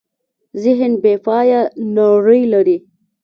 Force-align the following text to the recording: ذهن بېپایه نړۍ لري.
ذهن 0.63 0.91
بېپایه 1.03 1.61
نړۍ 1.97 2.41
لري. 2.53 2.77